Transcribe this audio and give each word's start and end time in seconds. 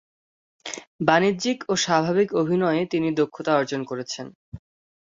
বাণিজ্যিক 1.07 1.57
এবং 1.63 1.77
স্বাভাবিক 1.77 2.29
অভিনয়ে 2.41 2.81
তিনি 2.93 3.07
দক্ষতা 3.19 3.51
অর্জন 3.55 3.81
করেছেন।। 3.83 4.25